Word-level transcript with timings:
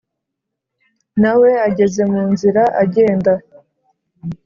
nawe 1.21 1.49
ageze 1.67 2.01
munzira 2.11 2.63
agenda 2.83 3.31